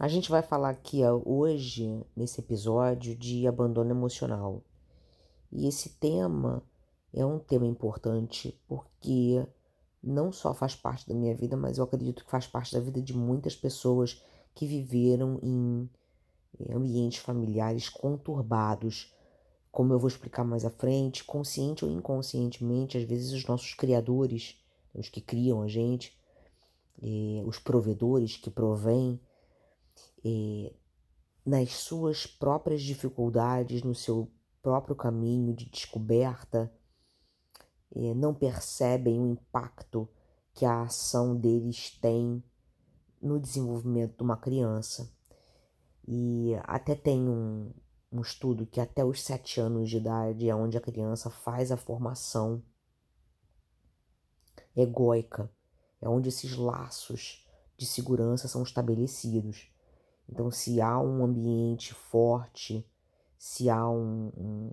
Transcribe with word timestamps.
A 0.00 0.08
gente 0.08 0.30
vai 0.30 0.40
falar 0.40 0.70
aqui 0.70 1.02
hoje, 1.26 2.02
nesse 2.16 2.40
episódio, 2.40 3.14
de 3.14 3.46
abandono 3.46 3.90
emocional. 3.90 4.62
E 5.52 5.68
esse 5.68 5.90
tema 5.90 6.62
é 7.12 7.22
um 7.22 7.38
tema 7.38 7.66
importante 7.66 8.58
porque 8.66 9.46
não 10.02 10.32
só 10.32 10.54
faz 10.54 10.74
parte 10.74 11.06
da 11.06 11.14
minha 11.14 11.36
vida, 11.36 11.54
mas 11.54 11.76
eu 11.76 11.84
acredito 11.84 12.24
que 12.24 12.30
faz 12.30 12.46
parte 12.46 12.72
da 12.72 12.80
vida 12.80 13.02
de 13.02 13.14
muitas 13.14 13.54
pessoas 13.54 14.24
que 14.54 14.66
viveram 14.66 15.38
em 15.42 15.86
ambientes 16.70 17.18
familiares 17.18 17.90
conturbados. 17.90 19.14
Como 19.70 19.92
eu 19.92 19.98
vou 19.98 20.08
explicar 20.08 20.44
mais 20.44 20.64
à 20.64 20.70
frente, 20.70 21.24
consciente 21.24 21.84
ou 21.84 21.90
inconscientemente, 21.90 22.96
às 22.96 23.04
vezes 23.04 23.32
os 23.32 23.44
nossos 23.44 23.74
criadores, 23.74 24.58
os 24.94 25.10
que 25.10 25.20
criam 25.20 25.60
a 25.60 25.68
gente, 25.68 26.18
eh, 27.02 27.42
os 27.44 27.58
provedores 27.58 28.38
que 28.38 28.48
provêm, 28.48 29.20
nas 31.44 31.72
suas 31.72 32.26
próprias 32.26 32.82
dificuldades, 32.82 33.82
no 33.82 33.94
seu 33.94 34.30
próprio 34.62 34.94
caminho 34.94 35.54
de 35.54 35.68
descoberta, 35.70 36.72
não 38.16 38.34
percebem 38.34 39.18
o 39.18 39.26
impacto 39.26 40.08
que 40.52 40.64
a 40.64 40.82
ação 40.82 41.36
deles 41.36 41.98
tem 42.00 42.42
no 43.20 43.38
desenvolvimento 43.38 44.16
de 44.16 44.22
uma 44.22 44.36
criança. 44.36 45.12
E 46.06 46.52
até 46.64 46.94
tem 46.94 47.28
um, 47.28 47.72
um 48.10 48.20
estudo 48.20 48.66
que 48.66 48.80
até 48.80 49.04
os 49.04 49.22
sete 49.22 49.60
anos 49.60 49.88
de 49.88 49.96
idade 49.96 50.48
é 50.48 50.54
onde 50.54 50.76
a 50.76 50.80
criança 50.80 51.30
faz 51.30 51.70
a 51.70 51.76
formação 51.76 52.62
egóica, 54.74 55.50
é 56.00 56.08
onde 56.08 56.28
esses 56.28 56.56
laços 56.56 57.46
de 57.76 57.86
segurança 57.86 58.48
são 58.48 58.62
estabelecidos. 58.62 59.69
Então, 60.30 60.50
se 60.50 60.80
há 60.80 60.98
um 61.00 61.24
ambiente 61.24 61.92
forte, 61.92 62.86
se 63.36 63.68
há 63.68 63.88
um, 63.88 64.30
um, 64.36 64.70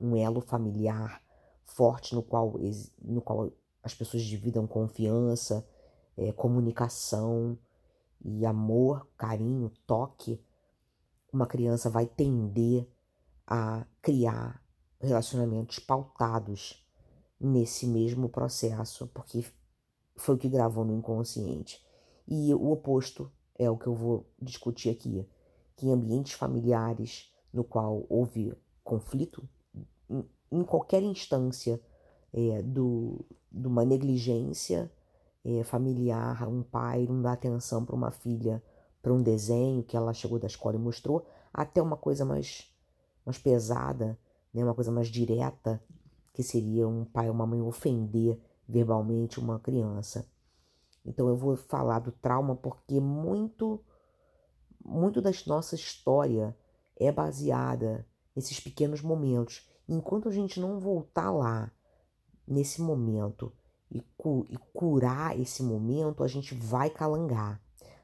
um 0.00 0.16
elo 0.16 0.40
familiar 0.40 1.20
forte 1.64 2.14
no 2.14 2.22
qual, 2.22 2.54
no 3.02 3.20
qual 3.20 3.50
as 3.82 3.94
pessoas 3.94 4.22
dividam 4.22 4.66
confiança, 4.66 5.66
é, 6.16 6.30
comunicação 6.32 7.58
e 8.24 8.46
amor, 8.46 9.08
carinho, 9.16 9.72
toque, 9.86 10.40
uma 11.32 11.46
criança 11.46 11.90
vai 11.90 12.06
tender 12.06 12.86
a 13.46 13.84
criar 14.00 14.62
relacionamentos 15.00 15.80
pautados 15.80 16.86
nesse 17.40 17.86
mesmo 17.88 18.28
processo, 18.28 19.08
porque 19.08 19.44
foi 20.16 20.36
o 20.36 20.38
que 20.38 20.48
gravou 20.48 20.84
no 20.84 20.94
inconsciente. 20.94 21.84
E 22.28 22.54
o 22.54 22.70
oposto 22.70 23.32
é 23.58 23.70
o 23.70 23.76
que 23.76 23.86
eu 23.86 23.94
vou 23.94 24.26
discutir 24.40 24.90
aqui, 24.90 25.26
que 25.76 25.86
em 25.86 25.92
ambientes 25.92 26.32
familiares 26.32 27.32
no 27.52 27.62
qual 27.64 28.06
houve 28.08 28.54
conflito, 28.82 29.46
em, 30.08 30.24
em 30.50 30.64
qualquer 30.64 31.02
instância 31.02 31.80
é, 32.32 32.62
do, 32.62 33.24
de 33.50 33.66
uma 33.66 33.84
negligência 33.84 34.90
é, 35.44 35.62
familiar, 35.64 36.48
um 36.48 36.62
pai 36.62 37.06
não 37.06 37.20
dá 37.20 37.32
atenção 37.32 37.84
para 37.84 37.94
uma 37.94 38.10
filha, 38.10 38.62
para 39.02 39.12
um 39.12 39.22
desenho 39.22 39.82
que 39.82 39.96
ela 39.96 40.14
chegou 40.14 40.38
da 40.38 40.46
escola 40.46 40.76
e 40.76 40.78
mostrou, 40.78 41.26
até 41.52 41.82
uma 41.82 41.96
coisa 41.96 42.24
mais, 42.24 42.72
mais 43.24 43.38
pesada, 43.38 44.18
né, 44.54 44.64
uma 44.64 44.74
coisa 44.74 44.90
mais 44.90 45.08
direta, 45.08 45.82
que 46.32 46.42
seria 46.42 46.88
um 46.88 47.04
pai 47.04 47.28
ou 47.28 47.34
uma 47.34 47.46
mãe 47.46 47.60
ofender 47.60 48.38
verbalmente 48.66 49.38
uma 49.38 49.58
criança. 49.58 50.26
Então 51.04 51.28
eu 51.28 51.36
vou 51.36 51.56
falar 51.56 51.98
do 51.98 52.12
trauma 52.12 52.54
porque 52.54 53.00
muito 53.00 53.80
muito 54.84 55.20
da 55.20 55.30
nossa 55.46 55.74
história 55.74 56.56
é 56.96 57.10
baseada 57.12 58.06
nesses 58.34 58.58
pequenos 58.58 59.00
momentos. 59.00 59.68
Enquanto 59.88 60.28
a 60.28 60.32
gente 60.32 60.60
não 60.60 60.80
voltar 60.80 61.30
lá 61.30 61.70
nesse 62.46 62.80
momento 62.80 63.52
e, 63.90 64.00
cu 64.16 64.46
e 64.48 64.56
curar 64.72 65.38
esse 65.38 65.62
momento, 65.62 66.24
a 66.24 66.28
gente 66.28 66.54
vai 66.54 66.90
calangar. 66.90 67.60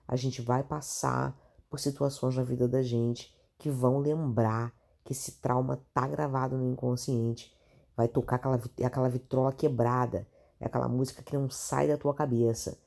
A 0.06 0.16
gente 0.16 0.40
vai 0.40 0.62
passar 0.62 1.36
por 1.68 1.78
situações 1.78 2.36
na 2.36 2.42
vida 2.42 2.68
da 2.68 2.82
gente 2.82 3.34
que 3.58 3.70
vão 3.70 3.98
lembrar 3.98 4.72
que 5.04 5.12
esse 5.12 5.40
trauma 5.40 5.82
tá 5.92 6.06
gravado 6.06 6.56
no 6.56 6.70
inconsciente. 6.70 7.54
Vai 7.96 8.08
tocar 8.08 8.36
aquela, 8.36 8.60
aquela 8.84 9.08
vitrola 9.08 9.52
quebrada. 9.52 10.26
É 10.60 10.66
aquela 10.66 10.88
música 10.88 11.22
que 11.22 11.36
não 11.36 11.50
sai 11.50 11.88
da 11.88 11.96
tua 11.96 12.14
cabeça. 12.14 12.78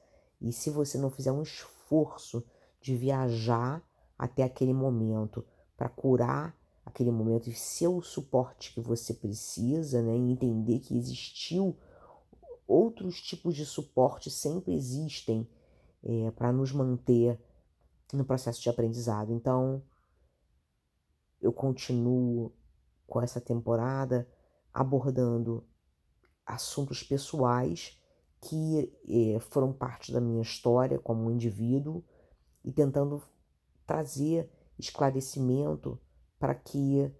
E 0.41 0.51
se 0.51 0.69
você 0.69 0.97
não 0.97 1.11
fizer 1.11 1.31
um 1.31 1.43
esforço 1.43 2.43
de 2.81 2.95
viajar 2.95 3.83
até 4.17 4.43
aquele 4.43 4.73
momento 4.73 5.45
para 5.77 5.87
curar 5.87 6.55
aquele 6.85 7.11
momento 7.11 7.49
e 7.49 7.53
ser 7.53 7.87
o 7.87 8.01
suporte 8.01 8.73
que 8.73 8.81
você 8.81 9.13
precisa, 9.13 10.01
né? 10.01 10.15
E 10.17 10.31
entender 10.31 10.79
que 10.79 10.97
existiu 10.97 11.77
outros 12.67 13.21
tipos 13.21 13.55
de 13.55 13.65
suporte 13.65 14.29
sempre 14.29 14.73
existem 14.73 15.47
é, 16.03 16.31
para 16.31 16.51
nos 16.51 16.71
manter 16.71 17.39
no 18.11 18.25
processo 18.25 18.61
de 18.61 18.69
aprendizado. 18.69 19.31
Então, 19.31 19.83
eu 21.41 21.53
continuo 21.53 22.51
com 23.07 23.21
essa 23.21 23.41
temporada 23.41 24.27
abordando 24.73 25.65
assuntos 26.45 27.03
pessoais 27.03 28.00
que 28.41 28.91
eh, 29.07 29.39
foram 29.39 29.71
parte 29.71 30.11
da 30.11 30.19
minha 30.19 30.41
história 30.41 30.99
como 30.99 31.23
um 31.23 31.31
indivíduo 31.31 32.03
e 32.63 32.71
tentando 32.71 33.21
trazer 33.85 34.49
esclarecimento 34.79 35.99
para 36.39 36.55
que 36.55 37.11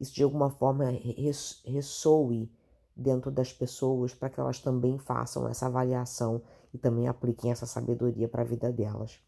isso 0.00 0.14
de 0.14 0.22
alguma 0.22 0.50
forma 0.50 0.84
ressoe 1.64 2.50
dentro 2.96 3.30
das 3.30 3.52
pessoas 3.52 4.14
para 4.14 4.30
que 4.30 4.40
elas 4.40 4.58
também 4.58 4.98
façam 4.98 5.46
essa 5.46 5.66
avaliação 5.66 6.42
e 6.72 6.78
também 6.78 7.06
apliquem 7.06 7.50
essa 7.50 7.66
sabedoria 7.66 8.28
para 8.28 8.42
a 8.42 8.46
vida 8.46 8.72
delas. 8.72 9.20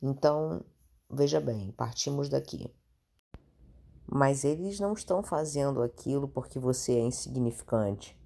Então, 0.00 0.64
veja 1.10 1.40
bem, 1.40 1.72
partimos 1.72 2.28
daqui. 2.28 2.72
Mas 4.10 4.42
eles 4.42 4.80
não 4.80 4.94
estão 4.94 5.22
fazendo 5.22 5.82
aquilo 5.82 6.26
porque 6.26 6.58
você 6.58 6.94
é 6.94 7.00
insignificante. 7.00 8.18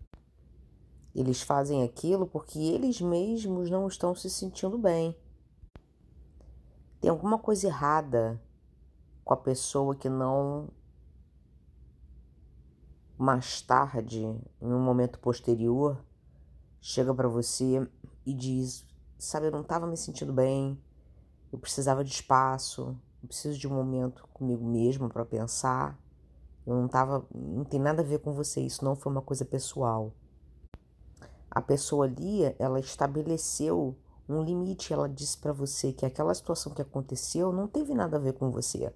Eles 1.14 1.42
fazem 1.42 1.82
aquilo 1.82 2.26
porque 2.26 2.58
eles 2.58 3.00
mesmos 3.00 3.68
não 3.68 3.88
estão 3.88 4.14
se 4.14 4.30
sentindo 4.30 4.78
bem. 4.78 5.16
Tem 7.00 7.10
alguma 7.10 7.36
coisa 7.36 7.66
errada 7.66 8.40
com 9.24 9.34
a 9.34 9.36
pessoa 9.36 9.96
que 9.96 10.08
não 10.08 10.68
mais 13.18 13.60
tarde, 13.60 14.20
em 14.20 14.72
um 14.72 14.80
momento 14.80 15.18
posterior, 15.18 16.02
chega 16.80 17.14
para 17.14 17.28
você 17.28 17.86
e 18.24 18.32
diz: 18.32 18.86
"Sabe, 19.18 19.46
eu 19.46 19.52
não 19.52 19.60
estava 19.62 19.86
me 19.86 19.96
sentindo 19.96 20.32
bem. 20.32 20.80
Eu 21.52 21.58
precisava 21.58 22.02
de 22.02 22.10
espaço, 22.10 22.96
eu 23.22 23.28
preciso 23.28 23.58
de 23.58 23.68
um 23.68 23.74
momento 23.74 24.28
comigo 24.32 24.64
mesma 24.64 25.08
para 25.08 25.24
pensar. 25.24 25.98
Eu 26.66 26.74
não 26.74 26.88
tava, 26.88 27.24
não 27.32 27.64
tem 27.64 27.78
nada 27.78 28.02
a 28.02 28.04
ver 28.04 28.18
com 28.18 28.32
você, 28.32 28.60
isso 28.60 28.84
não 28.84 28.96
foi 28.96 29.12
uma 29.12 29.22
coisa 29.22 29.44
pessoal. 29.44 30.12
A 31.50 31.60
pessoa 31.60 32.06
ali, 32.06 32.42
ela 32.58 32.80
estabeleceu 32.80 33.96
um 34.28 34.42
limite, 34.42 34.92
ela 34.92 35.08
disse 35.08 35.38
para 35.38 35.52
você 35.52 35.92
que 35.92 36.06
aquela 36.06 36.34
situação 36.34 36.72
que 36.72 36.82
aconteceu 36.82 37.52
não 37.52 37.68
teve 37.68 37.94
nada 37.94 38.16
a 38.16 38.20
ver 38.20 38.32
com 38.32 38.50
você. 38.50 38.92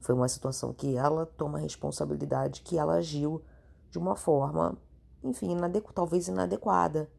Foi 0.00 0.14
uma 0.14 0.28
situação 0.28 0.72
que 0.72 0.96
ela 0.96 1.26
toma 1.26 1.58
responsabilidade, 1.58 2.62
que 2.62 2.78
ela 2.78 2.94
agiu 2.94 3.42
de 3.90 3.98
uma 3.98 4.16
forma, 4.16 4.76
enfim, 5.22 5.52
inadequ 5.52 5.92
talvez 5.92 6.28
inadequada. 6.28 7.10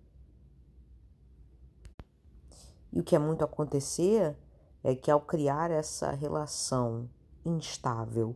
E 2.93 2.99
o 2.99 3.03
que 3.03 3.15
é 3.15 3.19
muito 3.19 3.43
acontecer 3.43 4.35
é 4.83 4.95
que 4.95 5.11
ao 5.11 5.21
criar 5.21 5.71
essa 5.71 6.11
relação 6.11 7.09
instável 7.45 8.35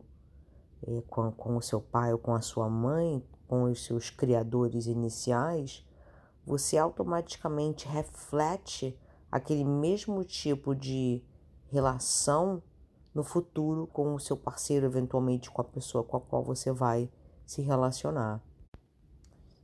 é, 0.86 1.02
com, 1.08 1.30
com 1.32 1.56
o 1.56 1.62
seu 1.62 1.80
pai 1.80 2.12
ou 2.12 2.18
com 2.18 2.34
a 2.34 2.40
sua 2.40 2.68
mãe, 2.68 3.22
com 3.48 3.64
os 3.64 3.84
seus 3.84 4.10
criadores 4.10 4.86
iniciais, 4.86 5.84
você 6.44 6.78
automaticamente 6.78 7.88
reflete 7.88 8.98
aquele 9.30 9.64
mesmo 9.64 10.22
tipo 10.24 10.74
de 10.74 11.22
relação 11.68 12.62
no 13.12 13.24
futuro 13.24 13.86
com 13.86 14.14
o 14.14 14.20
seu 14.20 14.36
parceiro, 14.36 14.86
eventualmente 14.86 15.50
com 15.50 15.60
a 15.60 15.64
pessoa 15.64 16.04
com 16.04 16.16
a 16.16 16.20
qual 16.20 16.44
você 16.44 16.70
vai 16.70 17.10
se 17.44 17.62
relacionar. 17.62 18.40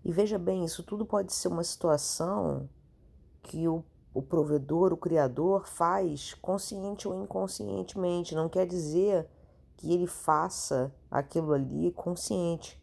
E 0.04 0.10
veja 0.10 0.38
bem, 0.38 0.64
isso 0.64 0.82
tudo 0.82 1.06
pode 1.06 1.32
ser 1.32 1.48
uma 1.48 1.62
situação 1.62 2.68
que 3.42 3.68
o 3.68 3.84
o 4.14 4.20
provedor, 4.20 4.92
o 4.92 4.96
criador 4.96 5.66
faz 5.66 6.34
consciente 6.34 7.08
ou 7.08 7.22
inconscientemente, 7.22 8.34
não 8.34 8.48
quer 8.48 8.66
dizer 8.66 9.26
que 9.76 9.92
ele 9.92 10.06
faça 10.06 10.92
aquilo 11.10 11.52
ali 11.52 11.90
consciente. 11.92 12.80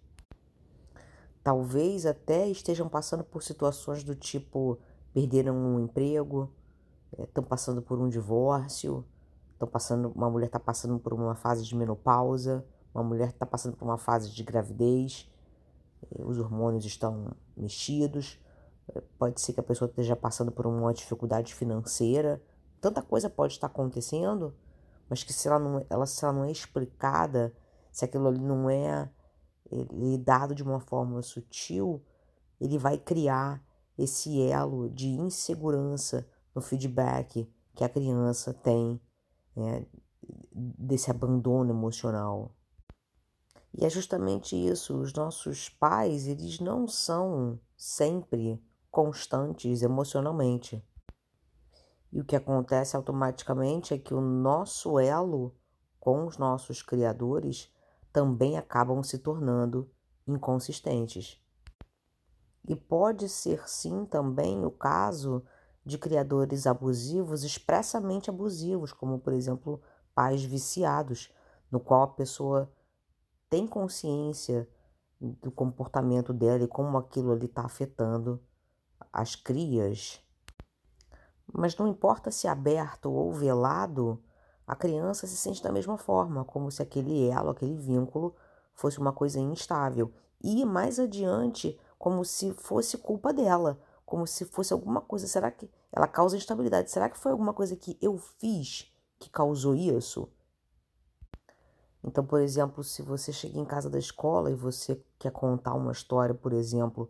Talvez 1.43 2.05
até 2.05 2.47
estejam 2.47 2.89
passando 2.89 3.23
por 3.23 3.43
situações 3.43 4.03
do 4.03 4.15
tipo 4.15 4.77
perderam 5.13 5.55
um 5.55 5.79
emprego, 5.79 6.51
estão 7.17 7.43
é, 7.43 7.47
passando 7.47 7.81
por 7.81 7.99
um 7.99 8.09
divórcio, 8.09 9.05
estão 9.53 9.67
passando, 9.67 10.11
uma 10.15 10.29
mulher 10.29 10.47
está 10.47 10.59
passando 10.59 10.99
por 10.99 11.13
uma 11.13 11.35
fase 11.35 11.65
de 11.65 11.75
menopausa, 11.75 12.65
uma 12.93 13.03
mulher 13.03 13.29
está 13.29 13.45
passando 13.45 13.75
por 13.75 13.85
uma 13.85 13.97
fase 13.97 14.31
de 14.31 14.43
gravidez, 14.43 15.29
é, 16.11 16.23
os 16.23 16.37
hormônios 16.37 16.85
estão 16.85 17.35
mexidos, 17.55 18.39
pode 19.17 19.39
ser 19.41 19.53
que 19.53 19.59
a 19.59 19.63
pessoa 19.63 19.89
esteja 19.89 20.15
passando 20.15 20.51
por 20.51 20.65
uma 20.65 20.93
dificuldade 20.93 21.53
financeira, 21.53 22.41
tanta 22.81 23.01
coisa 23.01 23.29
pode 23.29 23.53
estar 23.53 23.67
acontecendo, 23.67 24.55
mas 25.09 25.23
que 25.23 25.33
se 25.33 25.47
ela 25.47 25.59
não, 25.59 25.85
ela, 25.89 26.05
se 26.05 26.23
ela 26.23 26.33
não 26.33 26.45
é 26.45 26.51
explicada, 26.51 27.53
se 27.91 28.05
aquilo 28.05 28.27
ali 28.27 28.39
não 28.39 28.69
é 28.69 29.09
lidado 29.71 30.55
de 30.55 30.63
uma 30.63 30.79
forma 30.79 31.21
sutil, 31.21 32.03
ele 32.59 32.77
vai 32.77 32.97
criar 32.97 33.63
esse 33.97 34.41
elo 34.41 34.89
de 34.89 35.07
insegurança 35.07 36.27
no 36.55 36.61
feedback 36.61 37.51
que 37.75 37.83
a 37.83 37.89
criança 37.89 38.53
tem 38.53 38.99
né, 39.55 39.85
desse 40.51 41.11
abandono 41.11 41.71
emocional. 41.71 42.55
E 43.73 43.85
é 43.85 43.89
justamente 43.89 44.55
isso, 44.55 44.97
os 44.97 45.13
nossos 45.13 45.69
pais, 45.69 46.27
eles 46.27 46.59
não 46.59 46.87
são 46.87 47.59
sempre 47.77 48.61
constantes 48.99 49.81
emocionalmente. 49.81 50.85
E 52.11 52.19
o 52.19 52.25
que 52.25 52.35
acontece 52.35 52.97
automaticamente 52.97 53.93
é 53.93 53.97
que 53.97 54.13
o 54.13 54.19
nosso 54.19 54.99
elo 54.99 55.55
com 56.01 56.27
os 56.27 56.37
nossos 56.37 56.81
criadores 56.81 57.73
também 58.11 58.57
acabam 58.57 59.01
se 59.01 59.17
tornando 59.19 59.89
inconsistentes. 60.27 61.41
E 62.67 62.75
pode 62.75 63.29
ser 63.29 63.69
sim 63.69 64.03
também 64.03 64.65
o 64.65 64.71
caso 64.71 65.45
de 65.85 65.97
criadores 65.97 66.67
abusivos, 66.67 67.45
expressamente 67.45 68.29
abusivos, 68.29 68.91
como 68.91 69.17
por 69.17 69.31
exemplo 69.31 69.81
pais 70.13 70.43
viciados, 70.43 71.33
no 71.71 71.79
qual 71.79 72.01
a 72.01 72.07
pessoa 72.07 72.69
tem 73.49 73.65
consciência 73.65 74.69
do 75.21 75.49
comportamento 75.49 76.33
dela 76.33 76.65
e 76.65 76.67
como 76.67 76.97
aquilo 76.97 77.31
ali 77.31 77.45
está 77.45 77.61
afetando 77.61 78.43
as 79.11 79.35
crias. 79.35 80.21
Mas 81.51 81.75
não 81.77 81.87
importa 81.87 82.31
se 82.31 82.47
aberto 82.47 83.11
ou 83.11 83.33
velado, 83.33 84.21
a 84.67 84.75
criança 84.75 85.25
se 85.25 85.35
sente 85.35 85.63
da 85.63 85.71
mesma 85.71 85.97
forma, 85.97 86.45
como 86.45 86.71
se 86.71 86.81
aquele 86.81 87.27
elo, 87.27 87.49
aquele 87.49 87.75
vínculo 87.75 88.35
fosse 88.73 88.99
uma 88.99 89.11
coisa 89.11 89.39
instável. 89.39 90.13
E 90.41 90.63
mais 90.63 90.99
adiante, 90.99 91.79
como 91.97 92.23
se 92.23 92.53
fosse 92.53 92.97
culpa 92.97 93.33
dela, 93.33 93.81
como 94.05 94.25
se 94.25 94.45
fosse 94.45 94.73
alguma 94.73 95.01
coisa. 95.01 95.27
Será 95.27 95.51
que 95.51 95.69
ela 95.91 96.07
causa 96.07 96.37
instabilidade? 96.37 96.89
Será 96.89 97.09
que 97.09 97.17
foi 97.17 97.31
alguma 97.31 97.53
coisa 97.53 97.75
que 97.75 97.97
eu 98.01 98.17
fiz 98.17 98.91
que 99.19 99.29
causou 99.29 99.75
isso? 99.75 100.31
Então, 102.03 102.25
por 102.25 102.39
exemplo, 102.39 102.83
se 102.83 103.01
você 103.01 103.33
chega 103.33 103.59
em 103.59 103.65
casa 103.65 103.89
da 103.89 103.99
escola 103.99 104.49
e 104.49 104.55
você 104.55 105.03
quer 105.17 105.31
contar 105.31 105.73
uma 105.73 105.91
história, 105.91 106.33
por 106.33 106.53
exemplo, 106.53 107.09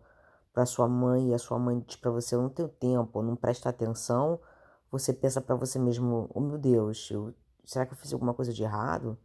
para 0.53 0.65
sua 0.65 0.87
mãe 0.87 1.29
e 1.29 1.33
a 1.33 1.37
sua 1.37 1.59
mãe 1.59 1.79
diz 1.85 1.95
para 1.95 2.11
você: 2.11 2.35
Eu 2.35 2.41
não 2.41 2.49
tenho 2.49 2.69
tempo, 2.69 3.21
não 3.21 3.35
presta 3.35 3.69
atenção, 3.69 4.39
você 4.91 5.13
pensa 5.13 5.41
para 5.41 5.55
você 5.55 5.79
mesmo: 5.79 6.29
Oh 6.33 6.39
meu 6.39 6.57
Deus, 6.57 7.09
eu, 7.11 7.33
será 7.65 7.85
que 7.85 7.93
eu 7.93 7.97
fiz 7.97 8.13
alguma 8.13 8.33
coisa 8.33 8.53
de 8.53 8.63
errado? 8.63 9.17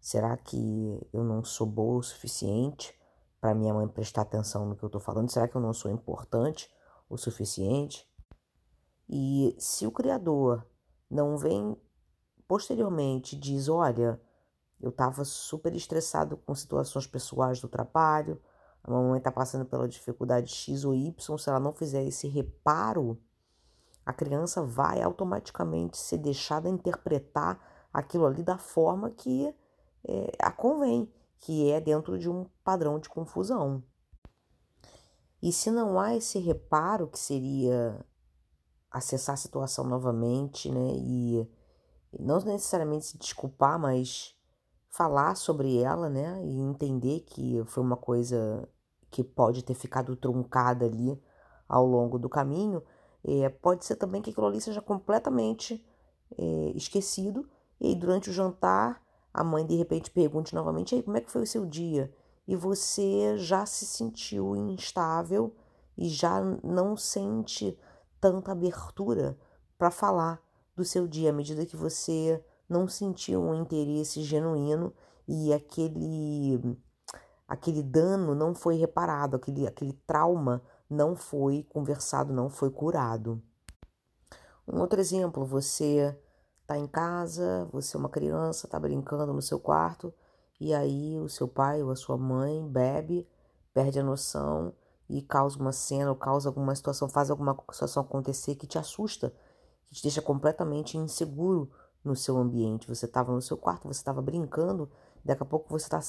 Será 0.00 0.36
que 0.36 1.00
eu 1.12 1.24
não 1.24 1.42
sou 1.42 1.66
boa 1.66 1.98
o 1.98 2.02
suficiente 2.02 2.94
para 3.40 3.54
minha 3.54 3.72
mãe 3.72 3.88
prestar 3.88 4.22
atenção 4.22 4.66
no 4.66 4.76
que 4.76 4.84
eu 4.84 4.88
estou 4.88 5.00
falando? 5.00 5.30
Será 5.30 5.48
que 5.48 5.56
eu 5.56 5.60
não 5.60 5.72
sou 5.72 5.90
importante 5.90 6.70
o 7.08 7.16
suficiente? 7.16 8.06
E 9.08 9.56
se 9.58 9.86
o 9.86 9.90
Criador 9.90 10.66
não 11.10 11.38
vem 11.38 11.76
posteriormente 12.46 13.36
diz: 13.36 13.68
Olha 13.68 14.20
eu 14.84 14.90
estava 14.90 15.24
super 15.24 15.74
estressado 15.74 16.36
com 16.36 16.54
situações 16.54 17.06
pessoais 17.06 17.58
do 17.58 17.68
trabalho. 17.68 18.40
A 18.84 18.90
mamãe 18.90 19.16
está 19.16 19.32
passando 19.32 19.64
pela 19.64 19.88
dificuldade 19.88 20.52
X 20.52 20.84
ou 20.84 20.94
Y. 20.94 21.38
Se 21.38 21.48
ela 21.48 21.58
não 21.58 21.72
fizer 21.72 22.04
esse 22.04 22.28
reparo, 22.28 23.18
a 24.04 24.12
criança 24.12 24.62
vai 24.62 25.00
automaticamente 25.00 25.96
ser 25.96 26.18
deixada 26.18 26.68
interpretar 26.68 27.58
aquilo 27.90 28.26
ali 28.26 28.42
da 28.42 28.58
forma 28.58 29.10
que 29.10 29.54
é, 30.06 30.32
a 30.38 30.52
convém, 30.52 31.10
que 31.38 31.70
é 31.70 31.80
dentro 31.80 32.18
de 32.18 32.28
um 32.28 32.44
padrão 32.62 32.98
de 32.98 33.08
confusão. 33.08 33.82
E 35.42 35.50
se 35.50 35.70
não 35.70 35.98
há 35.98 36.14
esse 36.14 36.38
reparo, 36.38 37.08
que 37.08 37.18
seria 37.18 38.04
acessar 38.90 39.34
a 39.34 39.38
situação 39.38 39.84
novamente, 39.84 40.70
né? 40.70 40.92
E 40.94 41.50
não 42.18 42.38
necessariamente 42.40 43.06
se 43.06 43.18
desculpar, 43.18 43.78
mas 43.78 44.34
falar 44.88 45.34
sobre 45.34 45.78
ela, 45.78 46.08
né? 46.08 46.42
E 46.44 46.60
entender 46.60 47.20
que 47.20 47.62
foi 47.66 47.82
uma 47.82 47.96
coisa 47.96 48.68
que 49.14 49.22
pode 49.22 49.62
ter 49.62 49.74
ficado 49.74 50.16
truncada 50.16 50.86
ali 50.86 51.16
ao 51.68 51.86
longo 51.86 52.18
do 52.18 52.28
caminho. 52.28 52.82
É, 53.22 53.48
pode 53.48 53.84
ser 53.84 53.94
também 53.94 54.20
que 54.20 54.30
aquilo 54.30 54.48
ali 54.48 54.60
seja 54.60 54.82
completamente 54.82 55.86
é, 56.36 56.72
esquecido. 56.74 57.48
E 57.80 57.86
aí, 57.86 57.94
durante 57.94 58.28
o 58.28 58.32
jantar, 58.32 59.00
a 59.32 59.44
mãe 59.44 59.64
de 59.64 59.76
repente 59.76 60.10
pergunte 60.10 60.52
novamente: 60.52 61.00
como 61.04 61.16
é 61.16 61.20
que 61.20 61.30
foi 61.30 61.42
o 61.42 61.46
seu 61.46 61.64
dia? 61.64 62.12
E 62.44 62.56
você 62.56 63.38
já 63.38 63.64
se 63.64 63.86
sentiu 63.86 64.56
instável 64.56 65.54
e 65.96 66.08
já 66.08 66.40
não 66.64 66.96
sente 66.96 67.78
tanta 68.20 68.50
abertura 68.50 69.38
para 69.78 69.92
falar 69.92 70.42
do 70.74 70.84
seu 70.84 71.06
dia 71.06 71.30
à 71.30 71.32
medida 71.32 71.64
que 71.64 71.76
você 71.76 72.44
não 72.68 72.88
sentiu 72.88 73.40
um 73.40 73.54
interesse 73.54 74.24
genuíno 74.24 74.92
e 75.28 75.52
aquele 75.52 76.76
aquele 77.46 77.82
dano 77.82 78.34
não 78.34 78.54
foi 78.54 78.76
reparado, 78.76 79.36
aquele, 79.36 79.66
aquele 79.66 79.92
trauma 80.06 80.62
não 80.88 81.14
foi 81.14 81.64
conversado, 81.68 82.32
não 82.32 82.48
foi 82.48 82.70
curado. 82.70 83.42
Um 84.66 84.80
outro 84.80 85.00
exemplo, 85.00 85.44
você 85.44 86.16
está 86.62 86.78
em 86.78 86.86
casa, 86.86 87.68
você 87.70 87.96
é 87.96 88.00
uma 88.00 88.08
criança, 88.08 88.66
está 88.66 88.80
brincando 88.80 89.32
no 89.32 89.42
seu 89.42 89.60
quarto, 89.60 90.12
e 90.58 90.72
aí 90.72 91.18
o 91.20 91.28
seu 91.28 91.46
pai 91.46 91.82
ou 91.82 91.90
a 91.90 91.96
sua 91.96 92.16
mãe 92.16 92.66
bebe, 92.66 93.28
perde 93.72 93.98
a 93.98 94.02
noção 94.02 94.72
e 95.08 95.20
causa 95.20 95.58
uma 95.58 95.72
cena 95.72 96.10
ou 96.10 96.16
causa 96.16 96.48
alguma 96.48 96.74
situação, 96.74 97.08
faz 97.08 97.30
alguma 97.30 97.56
situação 97.70 98.02
acontecer 98.02 98.54
que 98.54 98.66
te 98.66 98.78
assusta, 98.78 99.34
que 99.86 99.94
te 99.94 100.02
deixa 100.02 100.22
completamente 100.22 100.96
inseguro 100.96 101.70
no 102.02 102.16
seu 102.16 102.38
ambiente. 102.38 102.88
Você 102.88 103.04
estava 103.04 103.32
no 103.32 103.42
seu 103.42 103.56
quarto, 103.56 103.86
você 103.86 104.00
estava 104.00 104.22
brincando, 104.22 104.90
daqui 105.22 105.42
a 105.42 105.46
pouco 105.46 105.68
você 105.68 105.86
está 105.86 106.00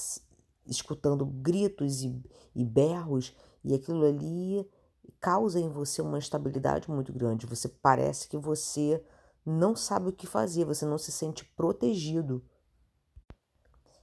escutando 0.66 1.26
gritos 1.26 2.02
e, 2.02 2.22
e 2.54 2.64
berros, 2.64 3.34
e 3.64 3.74
aquilo 3.74 4.04
ali 4.04 4.68
causa 5.20 5.58
em 5.58 5.68
você 5.68 6.02
uma 6.02 6.18
instabilidade 6.18 6.90
muito 6.90 7.12
grande. 7.12 7.46
Você 7.46 7.68
parece 7.68 8.28
que 8.28 8.36
você 8.36 9.02
não 9.44 9.76
sabe 9.76 10.08
o 10.08 10.12
que 10.12 10.26
fazer, 10.26 10.64
você 10.64 10.84
não 10.84 10.98
se 10.98 11.12
sente 11.12 11.44
protegido. 11.44 12.44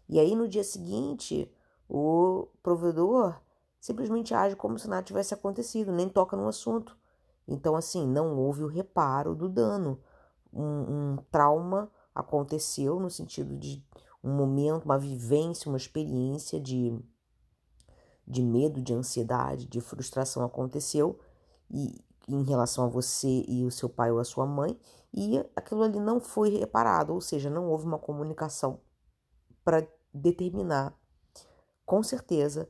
E 0.07 0.19
aí 0.19 0.35
no 0.35 0.47
dia 0.47 0.63
seguinte, 0.63 1.51
o 1.89 2.47
provedor 2.61 3.39
simplesmente 3.79 4.33
age 4.33 4.55
como 4.55 4.79
se 4.79 4.87
nada 4.87 5.03
tivesse 5.03 5.33
acontecido, 5.33 5.91
nem 5.91 6.07
toca 6.07 6.37
no 6.37 6.47
assunto. 6.47 6.97
Então, 7.45 7.75
assim, 7.75 8.07
não 8.07 8.37
houve 8.37 8.63
o 8.63 8.67
reparo 8.67 9.35
do 9.35 9.49
dano 9.49 9.99
um, 10.53 10.63
um 11.13 11.17
trauma 11.29 11.91
aconteceu 12.15 12.99
no 12.99 13.09
sentido 13.09 13.57
de 13.57 13.83
um 14.23 14.35
momento, 14.35 14.85
uma 14.85 14.97
vivência, 14.97 15.69
uma 15.69 15.77
experiência 15.77 16.59
de, 16.59 16.97
de 18.27 18.41
medo, 18.41 18.81
de 18.81 18.93
ansiedade, 18.93 19.67
de 19.67 19.81
frustração 19.81 20.43
aconteceu 20.43 21.19
e 21.69 22.03
em 22.27 22.43
relação 22.43 22.85
a 22.85 22.87
você 22.87 23.43
e 23.47 23.65
o 23.65 23.71
seu 23.71 23.89
pai 23.89 24.11
ou 24.11 24.19
a 24.19 24.23
sua 24.23 24.45
mãe 24.45 24.79
e 25.13 25.37
aquilo 25.55 25.83
ali 25.83 25.99
não 25.99 26.19
foi 26.19 26.57
reparado, 26.57 27.13
ou 27.13 27.19
seja, 27.19 27.49
não 27.49 27.69
houve 27.69 27.85
uma 27.85 27.99
comunicação 27.99 28.79
para 29.63 29.85
determinar 30.13 30.97
com 31.85 32.01
certeza 32.01 32.69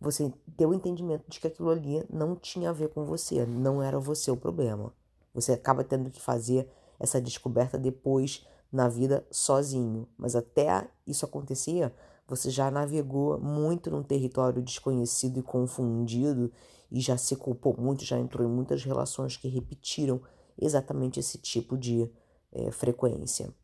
você 0.00 0.32
deu 0.46 0.70
o 0.70 0.74
entendimento 0.74 1.24
de 1.28 1.40
que 1.40 1.46
aquilo 1.46 1.70
ali 1.70 2.04
não 2.10 2.36
tinha 2.36 2.70
a 2.70 2.72
ver 2.72 2.88
com 2.88 3.04
você, 3.04 3.46
não 3.46 3.82
era 3.82 3.98
você 3.98 4.30
o 4.30 4.36
problema. 4.36 4.92
Você 5.32 5.52
acaba 5.52 5.84
tendo 5.84 6.10
que 6.10 6.20
fazer 6.20 6.70
essa 6.98 7.20
descoberta 7.20 7.78
depois 7.78 8.46
na 8.72 8.88
vida 8.88 9.26
sozinho. 9.30 10.08
Mas 10.16 10.36
até 10.36 10.88
isso 11.06 11.24
acontecer, 11.24 11.92
você 12.26 12.50
já 12.50 12.70
navegou 12.70 13.38
muito 13.40 13.90
num 13.90 14.02
território 14.02 14.62
desconhecido 14.62 15.38
e 15.38 15.42
confundido 15.42 16.52
e 16.90 17.00
já 17.00 17.16
se 17.16 17.36
culpou 17.36 17.76
muito, 17.78 18.04
já 18.04 18.18
entrou 18.18 18.46
em 18.46 18.50
muitas 18.50 18.84
relações 18.84 19.36
que 19.36 19.48
repetiram 19.48 20.20
exatamente 20.58 21.20
esse 21.20 21.38
tipo 21.38 21.76
de 21.76 22.10
é, 22.52 22.70
frequência. 22.70 23.54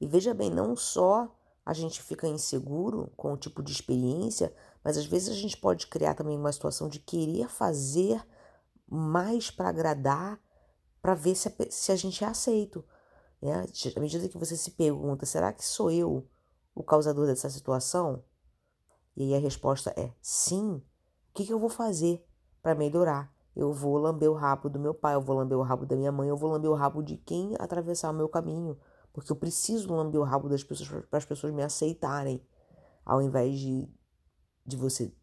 E 0.00 0.06
veja 0.06 0.34
bem, 0.34 0.50
não 0.50 0.76
só 0.76 1.34
a 1.64 1.72
gente 1.72 2.02
fica 2.02 2.28
inseguro 2.28 3.10
com 3.16 3.32
o 3.32 3.36
tipo 3.36 3.62
de 3.62 3.72
experiência, 3.72 4.54
mas 4.82 4.98
às 4.98 5.06
vezes 5.06 5.30
a 5.30 5.34
gente 5.34 5.56
pode 5.56 5.86
criar 5.86 6.14
também 6.14 6.36
uma 6.36 6.52
situação 6.52 6.88
de 6.88 6.98
querer 6.98 7.48
fazer 7.48 8.22
mais 8.86 9.50
para 9.50 9.70
agradar 9.70 10.38
para 11.00 11.14
ver 11.14 11.34
se 11.34 11.48
a, 11.48 11.52
se 11.70 11.92
a 11.92 11.96
gente 11.96 12.22
é 12.24 12.26
aceito. 12.26 12.84
Né? 13.44 13.66
À 13.94 14.00
medida 14.00 14.26
que 14.26 14.38
você 14.38 14.56
se 14.56 14.70
pergunta, 14.70 15.26
será 15.26 15.52
que 15.52 15.62
sou 15.62 15.90
eu 15.90 16.26
o 16.74 16.82
causador 16.82 17.26
dessa 17.26 17.50
situação? 17.50 18.24
E 19.14 19.22
aí 19.22 19.34
a 19.34 19.38
resposta 19.38 19.92
é 19.98 20.14
sim. 20.22 20.76
O 20.76 21.34
que, 21.34 21.44
que 21.44 21.52
eu 21.52 21.58
vou 21.58 21.68
fazer 21.68 22.24
para 22.62 22.74
melhorar? 22.74 23.30
Eu 23.54 23.70
vou 23.70 23.98
lamber 23.98 24.30
o 24.30 24.34
rabo 24.34 24.70
do 24.70 24.80
meu 24.80 24.94
pai, 24.94 25.14
eu 25.14 25.20
vou 25.20 25.36
lamber 25.36 25.58
o 25.58 25.62
rabo 25.62 25.84
da 25.84 25.94
minha 25.94 26.10
mãe, 26.10 26.30
eu 26.30 26.38
vou 26.38 26.50
lamber 26.50 26.70
o 26.70 26.74
rabo 26.74 27.02
de 27.02 27.18
quem 27.18 27.54
atravessar 27.58 28.10
o 28.10 28.14
meu 28.14 28.30
caminho. 28.30 28.78
Porque 29.12 29.30
eu 29.30 29.36
preciso 29.36 29.92
lamber 29.94 30.18
o 30.18 30.24
rabo 30.24 30.48
das 30.48 30.64
pessoas 30.64 31.04
para 31.06 31.18
as 31.18 31.24
pessoas 31.26 31.52
me 31.52 31.62
aceitarem. 31.62 32.42
Ao 33.04 33.20
invés 33.20 33.58
de, 33.58 33.86
de 34.64 34.76
você 34.76 35.14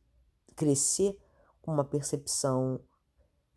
crescer 0.56 1.18
com 1.60 1.74
uma 1.74 1.84
percepção 1.84 2.80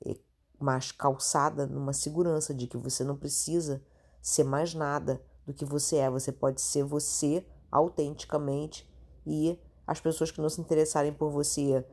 eh, 0.06 0.18
mais 0.58 0.90
calçada 0.90 1.66
numa 1.66 1.92
segurança 1.92 2.54
de 2.54 2.66
que 2.66 2.78
você 2.78 3.04
não 3.04 3.14
precisa 3.14 3.84
ser 4.24 4.42
mais 4.42 4.72
nada 4.72 5.20
do 5.46 5.52
que 5.52 5.66
você 5.66 5.96
é. 5.96 6.10
Você 6.10 6.32
pode 6.32 6.62
ser 6.62 6.82
você 6.82 7.46
autenticamente 7.70 8.88
e 9.26 9.58
as 9.86 10.00
pessoas 10.00 10.30
que 10.30 10.40
não 10.40 10.48
se 10.48 10.62
interessarem 10.62 11.12
por 11.12 11.30
você, 11.30 11.86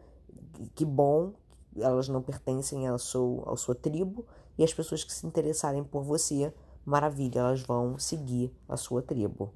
que 0.74 0.86
bom, 0.86 1.34
elas 1.76 2.08
não 2.08 2.22
pertencem 2.22 2.88
à 2.88 2.98
sua, 2.98 3.52
à 3.52 3.58
sua 3.58 3.76
tribo, 3.76 4.26
e 4.58 4.64
as 4.64 4.74
pessoas 4.74 5.04
que 5.04 5.12
se 5.12 5.28
interessarem 5.28 5.84
por 5.84 6.04
você, 6.04 6.54
maravilha, 6.86 7.40
elas 7.40 7.62
vão 7.62 8.00
seguir 8.00 8.56
a 8.68 8.78
sua 8.78 9.02
tribo. 9.02 9.54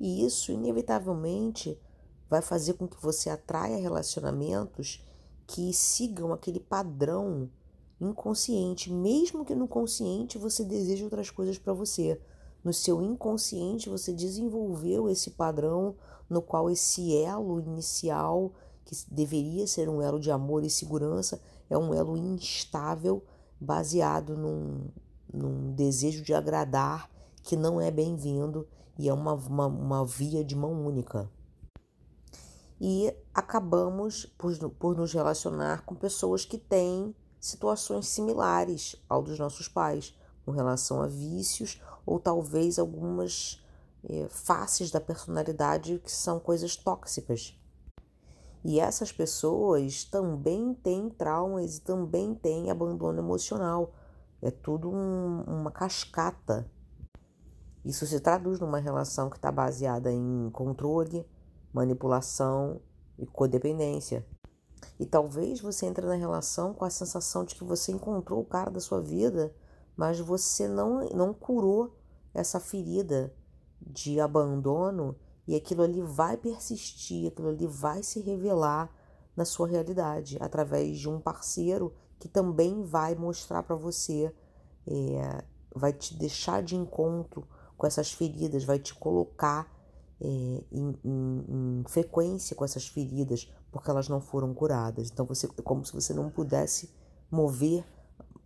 E 0.00 0.26
isso, 0.26 0.50
inevitavelmente, 0.50 1.80
vai 2.28 2.42
fazer 2.42 2.74
com 2.74 2.88
que 2.88 3.00
você 3.00 3.30
atraia 3.30 3.78
relacionamentos 3.78 5.04
que 5.46 5.72
sigam 5.72 6.32
aquele 6.32 6.58
padrão 6.58 7.48
inconsciente, 8.00 8.92
mesmo 8.92 9.44
que 9.44 9.54
no 9.54 9.66
consciente 9.66 10.38
você 10.38 10.64
deseje 10.64 11.04
outras 11.04 11.30
coisas 11.30 11.58
para 11.58 11.72
você. 11.72 12.20
No 12.62 12.72
seu 12.72 13.00
inconsciente 13.02 13.88
você 13.88 14.12
desenvolveu 14.12 15.08
esse 15.08 15.30
padrão 15.30 15.94
no 16.28 16.42
qual 16.42 16.68
esse 16.68 17.16
elo 17.16 17.60
inicial, 17.60 18.52
que 18.84 18.96
deveria 19.10 19.66
ser 19.66 19.88
um 19.88 20.02
elo 20.02 20.18
de 20.18 20.30
amor 20.30 20.64
e 20.64 20.70
segurança, 20.70 21.40
é 21.70 21.78
um 21.78 21.94
elo 21.94 22.16
instável, 22.16 23.22
baseado 23.58 24.36
num, 24.36 24.88
num 25.32 25.72
desejo 25.72 26.22
de 26.22 26.34
agradar 26.34 27.10
que 27.42 27.56
não 27.56 27.80
é 27.80 27.90
bem-vindo 27.90 28.66
e 28.98 29.08
é 29.08 29.14
uma, 29.14 29.34
uma, 29.34 29.66
uma 29.66 30.04
via 30.04 30.44
de 30.44 30.54
mão 30.54 30.86
única. 30.86 31.30
E 32.80 33.14
acabamos 33.32 34.26
por, 34.36 34.52
por 34.70 34.96
nos 34.96 35.12
relacionar 35.12 35.84
com 35.84 35.94
pessoas 35.94 36.44
que 36.44 36.58
têm 36.58 37.14
situações 37.40 38.08
similares 38.08 38.96
ao 39.08 39.22
dos 39.22 39.38
nossos 39.38 39.68
pais, 39.68 40.14
com 40.44 40.50
relação 40.50 41.02
a 41.02 41.06
vícios 41.06 41.80
ou 42.04 42.20
talvez 42.20 42.78
algumas 42.78 43.62
é, 44.08 44.26
faces 44.28 44.90
da 44.90 45.00
personalidade 45.00 45.98
que 45.98 46.10
são 46.10 46.38
coisas 46.38 46.76
tóxicas. 46.76 47.58
E 48.64 48.80
essas 48.80 49.12
pessoas 49.12 50.04
também 50.04 50.74
têm 50.74 51.08
traumas 51.08 51.76
e 51.76 51.80
também 51.82 52.34
têm 52.34 52.70
abandono 52.70 53.18
emocional. 53.18 53.92
É 54.42 54.50
tudo 54.50 54.90
um, 54.90 55.42
uma 55.42 55.70
cascata. 55.70 56.68
Isso 57.84 58.06
se 58.06 58.18
traduz 58.18 58.58
numa 58.58 58.78
relação 58.78 59.30
que 59.30 59.36
está 59.36 59.52
baseada 59.52 60.12
em 60.12 60.50
controle, 60.50 61.24
manipulação 61.72 62.80
e 63.16 63.24
codependência. 63.24 64.26
E 64.98 65.06
talvez 65.06 65.60
você 65.60 65.86
entre 65.86 66.06
na 66.06 66.14
relação 66.14 66.72
com 66.72 66.84
a 66.84 66.90
sensação 66.90 67.44
de 67.44 67.54
que 67.54 67.64
você 67.64 67.92
encontrou 67.92 68.40
o 68.40 68.44
cara 68.44 68.70
da 68.70 68.80
sua 68.80 69.00
vida, 69.00 69.54
mas 69.96 70.18
você 70.18 70.68
não, 70.68 71.08
não 71.10 71.32
curou 71.32 71.94
essa 72.32 72.60
ferida 72.60 73.32
de 73.80 74.20
abandono 74.20 75.16
e 75.46 75.54
aquilo 75.54 75.82
ali 75.82 76.02
vai 76.02 76.36
persistir, 76.36 77.28
aquilo 77.28 77.48
ali 77.48 77.66
vai 77.66 78.02
se 78.02 78.20
revelar 78.20 78.90
na 79.36 79.44
sua 79.44 79.68
realidade 79.68 80.38
através 80.40 80.98
de 80.98 81.08
um 81.08 81.20
parceiro 81.20 81.92
que 82.18 82.28
também 82.28 82.82
vai 82.82 83.14
mostrar 83.14 83.62
para 83.62 83.76
você, 83.76 84.34
é, 84.86 85.44
vai 85.74 85.92
te 85.92 86.14
deixar 86.14 86.62
de 86.62 86.74
encontro 86.74 87.46
com 87.76 87.86
essas 87.86 88.10
feridas, 88.10 88.64
vai 88.64 88.78
te 88.78 88.94
colocar 88.94 89.70
é, 90.18 90.26
em, 90.26 90.98
em, 91.04 91.44
em, 91.48 91.84
frequência 91.86 92.56
com 92.56 92.64
essas 92.64 92.88
feridas 92.88 93.52
porque 93.76 93.90
elas 93.90 94.08
não 94.08 94.20
foram 94.20 94.52
curadas. 94.54 95.10
Então 95.10 95.26
você 95.26 95.46
é 95.46 95.62
como 95.62 95.84
se 95.84 95.92
você 95.92 96.12
não 96.12 96.30
pudesse 96.30 96.90
mover 97.30 97.84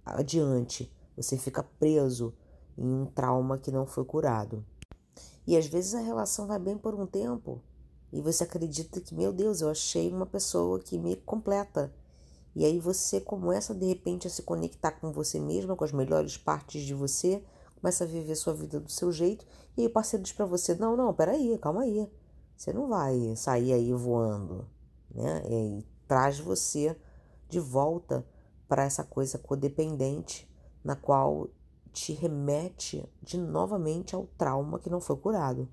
adiante. 0.05 0.93
Você 1.17 1.37
fica 1.37 1.63
preso 1.63 2.35
em 2.77 2.87
um 2.87 3.07
trauma 3.07 3.59
que 3.59 3.71
não 3.71 3.87
foi 3.87 4.05
curado. 4.05 4.65
E 5.47 5.57
às 5.57 5.67
vezes 5.67 5.95
a 5.95 6.01
relação 6.01 6.47
vai 6.47 6.59
bem 6.59 6.77
por 6.77 6.95
um 6.95 7.07
tempo 7.07 7.63
e 8.13 8.21
você 8.21 8.43
acredita 8.45 9.01
que, 9.01 9.15
meu 9.15 9.33
Deus, 9.33 9.61
eu 9.61 9.69
achei 9.69 10.11
uma 10.11 10.27
pessoa 10.27 10.81
que 10.81 10.99
me 10.99 11.17
completa. 11.17 11.93
E 12.55 12.65
aí 12.65 12.81
você 12.81 13.21
começa 13.21 13.73
de 13.73 13.87
repente 13.87 14.27
a 14.27 14.31
se 14.31 14.43
conectar 14.43 14.93
com 14.93 15.13
você 15.13 15.39
mesma, 15.39 15.77
com 15.77 15.85
as 15.85 15.93
melhores 15.93 16.37
partes 16.37 16.83
de 16.83 16.93
você, 16.93 17.43
começa 17.81 18.03
a 18.03 18.07
viver 18.07 18.35
sua 18.35 18.53
vida 18.53 18.81
do 18.81 18.91
seu 18.91 19.13
jeito, 19.13 19.47
e 19.77 19.83
aí 19.83 19.87
o 19.87 19.93
parceiro 19.93 20.25
diz 20.25 20.33
para 20.33 20.45
você: 20.45 20.75
"Não, 20.75 20.97
não, 20.97 21.15
peraí, 21.15 21.57
calma 21.59 21.83
aí. 21.83 22.11
Você 22.57 22.73
não 22.73 22.89
vai 22.89 23.35
sair 23.37 23.73
aí 23.73 23.93
voando", 23.95 24.67
né? 25.15 25.43
E 25.49 25.85
traz 26.07 26.39
você 26.39 26.97
de 27.49 27.61
volta 27.61 28.27
para 28.69 28.85
essa 28.85 29.05
coisa 29.05 29.39
codependente 29.39 30.49
na 30.85 30.95
qual 30.95 31.49
te 31.93 32.13
remete 32.13 33.05
de 33.23 33.37
novamente 33.37 34.15
ao 34.15 34.27
trauma 34.27 34.79
que 34.79 34.91
não 34.91 35.01
foi 35.01 35.17
curado. 35.17 35.69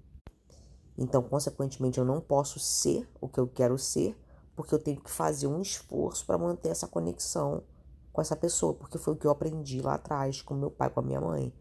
Então, 0.98 1.22
consequentemente, 1.22 2.00
eu 2.00 2.06
não 2.06 2.20
posso 2.20 2.60
ser 2.60 3.08
o 3.22 3.28
que 3.28 3.40
eu 3.40 3.48
quero 3.48 3.78
ser, 3.78 4.18
porque 4.56 4.74
eu 4.74 4.80
tenho 4.80 5.00
que 5.00 5.12
fazer 5.12 5.46
um 5.46 5.62
esforço 5.62 6.26
para 6.26 6.40
manter 6.40 6.70
essa 6.70 6.88
conexão 6.88 7.64
com 8.12 8.20
essa 8.20 8.36
pessoa, 8.36 8.74
porque 8.74 8.98
foi 8.98 9.14
o 9.14 9.16
que 9.16 9.28
eu 9.28 9.32
aprendi 9.32 9.80
lá 9.80 9.94
atrás 9.94 10.42
com 10.42 10.56
meu 10.56 10.72
pai, 10.72 10.90
com 10.90 11.00
a 11.00 11.04
minha 11.04 11.22
mãe. 11.22 11.54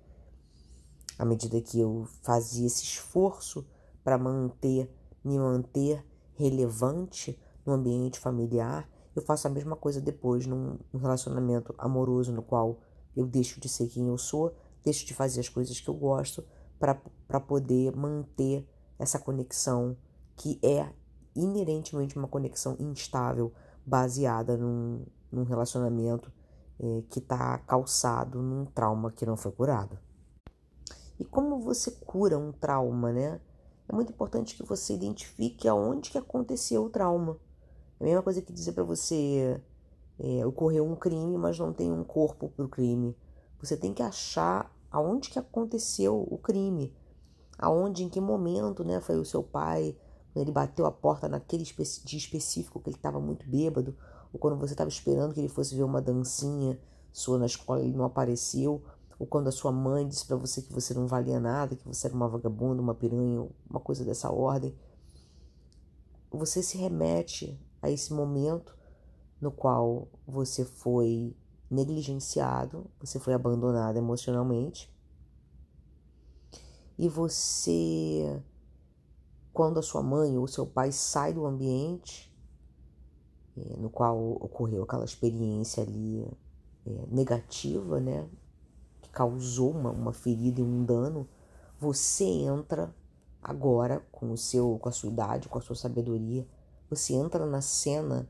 À 1.18 1.24
medida 1.24 1.60
que 1.60 1.78
eu 1.78 2.08
fazia 2.22 2.66
esse 2.66 2.84
esforço 2.84 3.66
para 4.02 4.16
manter, 4.16 4.90
me 5.22 5.38
manter 5.38 6.02
relevante 6.34 7.38
no 7.66 7.72
ambiente 7.72 8.18
familiar, 8.18 8.88
eu 9.14 9.22
faço 9.22 9.46
a 9.46 9.50
mesma 9.50 9.76
coisa 9.76 10.00
depois 10.00 10.46
num 10.46 10.78
relacionamento 10.94 11.74
amoroso 11.78 12.32
no 12.32 12.42
qual 12.42 12.78
eu 13.16 13.26
deixo 13.26 13.58
de 13.60 13.68
ser 13.68 13.88
quem 13.88 14.08
eu 14.08 14.18
sou, 14.18 14.54
deixo 14.84 15.04
de 15.06 15.14
fazer 15.14 15.40
as 15.40 15.48
coisas 15.48 15.80
que 15.80 15.88
eu 15.88 15.94
gosto 15.94 16.44
para 16.78 17.40
poder 17.40 17.96
manter 17.96 18.68
essa 18.98 19.18
conexão 19.18 19.96
que 20.36 20.60
é 20.62 20.92
inerentemente 21.34 22.16
uma 22.16 22.28
conexão 22.28 22.76
instável, 22.78 23.52
baseada 23.84 24.56
num, 24.56 25.04
num 25.30 25.44
relacionamento 25.44 26.30
é, 26.78 27.02
que 27.08 27.18
está 27.18 27.58
calçado 27.58 28.42
num 28.42 28.64
trauma 28.66 29.10
que 29.10 29.24
não 29.24 29.36
foi 29.36 29.52
curado. 29.52 29.98
E 31.18 31.24
como 31.24 31.60
você 31.60 31.90
cura 31.90 32.38
um 32.38 32.52
trauma, 32.52 33.12
né? 33.12 33.40
É 33.88 33.94
muito 33.94 34.12
importante 34.12 34.56
que 34.56 34.62
você 34.62 34.94
identifique 34.94 35.68
aonde 35.68 36.10
que 36.10 36.18
aconteceu 36.18 36.84
o 36.84 36.90
trauma. 36.90 37.38
É 37.98 38.04
a 38.04 38.06
mesma 38.06 38.22
coisa 38.22 38.42
que 38.42 38.52
dizer 38.52 38.72
para 38.72 38.84
você 38.84 39.60
é, 40.18 40.46
ocorreu 40.46 40.86
um 40.86 40.96
crime, 40.96 41.36
mas 41.36 41.58
não 41.58 41.72
tem 41.72 41.90
um 41.90 42.04
corpo 42.04 42.48
para 42.50 42.64
o 42.64 42.68
crime. 42.68 43.16
Você 43.60 43.76
tem 43.76 43.92
que 43.92 44.02
achar 44.02 44.74
aonde 44.90 45.30
que 45.30 45.38
aconteceu 45.38 46.26
o 46.30 46.38
crime, 46.38 46.94
aonde, 47.58 48.04
em 48.04 48.08
que 48.08 48.20
momento, 48.20 48.84
né? 48.84 49.00
Foi 49.00 49.16
o 49.18 49.24
seu 49.24 49.42
pai, 49.42 49.96
quando 50.32 50.42
ele 50.42 50.52
bateu 50.52 50.86
a 50.86 50.92
porta 50.92 51.28
naquele 51.28 51.64
dia 51.64 52.18
específico 52.18 52.80
que 52.80 52.90
ele 52.90 52.96
estava 52.96 53.18
muito 53.18 53.48
bêbado, 53.48 53.96
ou 54.32 54.38
quando 54.38 54.58
você 54.58 54.74
estava 54.74 54.88
esperando 54.88 55.32
que 55.32 55.40
ele 55.40 55.48
fosse 55.48 55.74
ver 55.74 55.82
uma 55.82 56.00
dancinha 56.00 56.78
sua 57.12 57.38
na 57.38 57.46
escola 57.46 57.80
e 57.80 57.86
ele 57.86 57.96
não 57.96 58.04
apareceu, 58.04 58.82
ou 59.18 59.26
quando 59.26 59.48
a 59.48 59.52
sua 59.52 59.72
mãe 59.72 60.06
disse 60.06 60.26
para 60.26 60.36
você 60.36 60.60
que 60.60 60.72
você 60.72 60.92
não 60.92 61.06
valia 61.06 61.40
nada, 61.40 61.74
que 61.74 61.88
você 61.88 62.06
era 62.06 62.14
uma 62.14 62.28
vagabunda, 62.28 62.82
uma 62.82 62.94
piranha, 62.94 63.48
uma 63.68 63.80
coisa 63.80 64.04
dessa 64.04 64.30
ordem. 64.30 64.74
Você 66.30 66.62
se 66.62 66.76
remete 66.76 67.58
a 67.86 67.90
esse 67.90 68.12
momento 68.12 68.76
no 69.40 69.50
qual 69.50 70.08
você 70.26 70.64
foi 70.64 71.36
negligenciado, 71.70 72.90
você 73.00 73.18
foi 73.18 73.34
abandonado 73.34 73.96
emocionalmente. 73.96 74.92
E 76.98 77.08
você, 77.08 78.42
quando 79.52 79.78
a 79.78 79.82
sua 79.82 80.02
mãe 80.02 80.38
ou 80.38 80.46
seu 80.46 80.66
pai 80.66 80.90
sai 80.92 81.34
do 81.34 81.44
ambiente 81.44 82.34
é, 83.56 83.76
no 83.76 83.88
qual 83.88 84.18
ocorreu 84.32 84.82
aquela 84.82 85.04
experiência 85.04 85.82
ali 85.82 86.26
é, 86.86 87.06
negativa, 87.10 88.00
né, 88.00 88.28
que 89.00 89.08
causou 89.08 89.70
uma, 89.70 89.90
uma 89.90 90.12
ferida 90.12 90.60
e 90.60 90.64
um 90.64 90.84
dano, 90.84 91.26
você 91.78 92.24
entra 92.24 92.94
agora 93.42 94.04
com 94.12 94.30
o 94.32 94.36
seu, 94.36 94.78
com 94.78 94.88
a 94.88 94.92
sua 94.92 95.08
idade, 95.08 95.48
com 95.48 95.58
a 95.58 95.62
sua 95.62 95.76
sabedoria, 95.76 96.46
você 96.88 97.14
entra 97.14 97.44
na 97.46 97.60
cena 97.60 98.28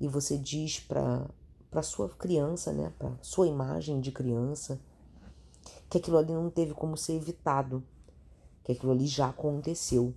e 0.00 0.08
você 0.08 0.36
diz 0.36 0.80
para 0.80 1.28
para 1.70 1.82
sua 1.82 2.08
criança, 2.08 2.72
né, 2.72 2.92
para 2.96 3.18
sua 3.20 3.48
imagem 3.48 4.00
de 4.00 4.12
criança, 4.12 4.80
que 5.90 5.98
aquilo 5.98 6.16
ali 6.16 6.32
não 6.32 6.48
teve 6.48 6.72
como 6.72 6.96
ser 6.96 7.14
evitado, 7.14 7.82
que 8.62 8.70
aquilo 8.70 8.92
ali 8.92 9.08
já 9.08 9.30
aconteceu, 9.30 10.14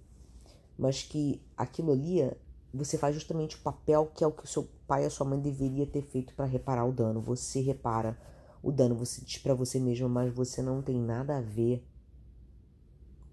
mas 0.77 1.01
que 1.01 1.41
aquilo 1.57 1.93
ali 1.93 2.31
você 2.71 2.95
faz 2.95 3.15
justamente 3.15 3.55
o 3.55 3.59
papel 3.62 4.12
que 4.13 4.24
é 4.24 4.27
o 4.27 4.31
que 4.31 4.43
o 4.43 4.47
seu 4.47 4.69
pai 4.86 5.03
e 5.03 5.05
a 5.07 5.09
sua 5.09 5.25
mãe 5.25 5.39
deveria 5.39 5.88
ter 5.88 6.03
feito 6.03 6.36
para 6.36 6.45
reparar 6.45 6.86
o 6.86 6.91
dano. 6.91 7.21
Você 7.21 7.59
repara 7.59 8.15
o 8.62 8.71
dano, 8.71 8.95
você 8.95 9.21
diz 9.21 9.39
para 9.39 9.53
você 9.53 9.79
mesmo, 9.79 10.07
mas 10.07 10.33
você 10.33 10.62
não 10.62 10.81
tem 10.81 11.00
nada 11.00 11.38
a 11.38 11.41
ver 11.41 11.83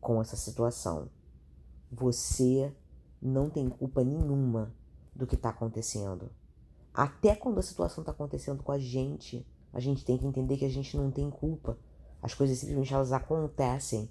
com 0.00 0.21
essa 0.21 0.37
situação. 0.37 1.09
Você 1.93 2.73
não 3.25 3.49
tem 3.49 3.69
culpa 3.71 4.04
nenhuma 4.04 4.71
do 5.16 5.26
que 5.26 5.35
está 5.35 5.49
acontecendo. 5.49 6.31
Até 6.93 7.35
quando 7.35 7.59
a 7.59 7.62
situação 7.62 8.02
está 8.02 8.12
acontecendo 8.12 8.62
com 8.62 8.71
a 8.71 8.78
gente, 8.78 9.47
a 9.73 9.81
gente 9.81 10.04
tem 10.04 10.19
que 10.19 10.26
entender 10.26 10.59
que 10.59 10.64
a 10.64 10.71
gente 10.71 10.97
não 10.97 11.11
tem 11.11 11.31
culpa. 11.31 11.78
As 12.23 12.35
coisas 12.35 12.59
simplesmente 12.59 12.93
elas 12.93 13.12
acontecem, 13.12 14.09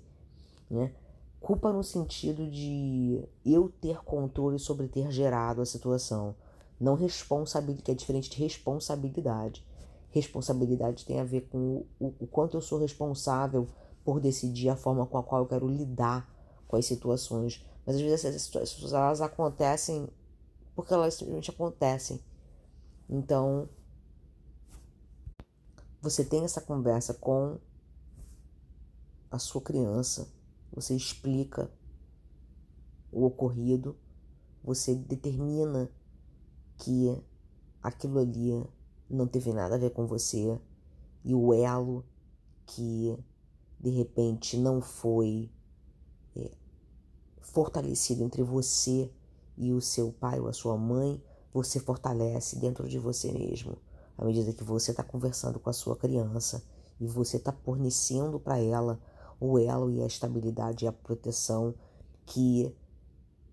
né? 0.70 0.94
Culpa 1.40 1.72
no 1.72 1.84
sentido 1.84 2.50
de 2.50 3.24
eu 3.46 3.70
ter 3.82 4.04
controle 4.04 4.58
sobre 4.58 4.88
ter 4.88 5.12
gerado 5.12 5.62
a 5.62 5.66
situação, 5.66 6.36
não 6.80 6.96
responsabilidade, 6.96 7.84
que 7.84 7.92
é 7.92 7.96
diferente 7.96 8.30
de 8.30 8.42
responsabilidade. 8.42 9.66
Responsabilidade 10.10 11.06
tem 11.06 11.20
a 11.20 11.24
ver 11.24 11.42
com 11.52 11.86
o, 12.00 12.14
o 12.20 12.28
quanto 12.28 12.56
eu 12.56 12.62
sou 12.62 12.80
responsável 12.80 13.68
por 14.06 14.20
decidir 14.20 14.70
a 14.70 14.76
forma 14.76 15.06
com 15.06 15.18
a 15.18 15.24
qual 15.24 15.42
eu 15.42 15.48
quero 15.48 15.68
lidar 15.68 16.30
com 16.68 16.78
as 16.78 16.86
situações. 16.86 17.66
Mas 17.86 17.96
às 17.96 18.02
vezes 18.02 18.26
essas 18.26 18.42
situações 18.42 18.94
elas 18.94 19.22
acontecem 19.22 20.08
porque 20.76 20.94
elas 20.94 21.14
simplesmente 21.14 21.52
acontecem. 21.52 22.20
Então, 23.10 23.70
você 26.02 26.24
tem 26.24 26.44
essa 26.44 26.62
conversa 26.62 27.14
com 27.14 27.58
a 29.30 29.40
sua 29.40 29.62
criança, 29.62 30.28
você 30.72 30.96
explica 30.96 31.70
o 33.12 33.26
ocorrido, 33.26 33.96
você 34.64 34.96
determina 34.96 35.90
que 36.78 37.16
aquilo 37.82 38.20
ali 38.20 38.66
não 39.10 39.28
teve 39.28 39.54
nada 39.54 39.76
a 39.76 39.78
ver 39.78 39.92
com 39.92 40.06
você 40.08 40.60
e 41.24 41.34
o 41.36 41.54
elo 41.54 42.06
que 42.66 43.18
de 43.80 43.90
repente 43.90 44.58
não 44.58 44.82
foi 44.82 45.52
é, 46.36 46.52
fortalecido 47.44 48.24
entre 48.24 48.42
você 48.42 49.12
e 49.58 49.72
o 49.72 49.82
seu 49.82 50.12
pai 50.12 50.40
ou 50.40 50.48
a 50.48 50.54
sua 50.54 50.76
mãe, 50.78 51.22
você 51.54 51.80
fortalece 51.80 52.58
dentro 52.58 52.88
de 52.88 52.98
você 52.98 53.32
mesmo. 53.32 53.78
À 54.18 54.26
medida 54.26 54.54
que 54.54 54.64
você 54.64 54.92
está 54.92 55.04
conversando 55.04 55.60
com 55.60 55.70
a 55.70 55.74
sua 55.74 55.96
criança 55.96 56.64
e 57.00 57.06
você 57.06 57.38
está 57.38 57.52
fornecendo 57.52 58.40
para 58.40 58.58
ela 58.60 59.00
o 59.40 59.60
elo 59.60 59.92
e 59.92 60.02
a 60.02 60.08
estabilidade 60.08 60.86
e 60.86 60.88
a 60.88 60.92
proteção 60.92 61.76
que 62.26 62.74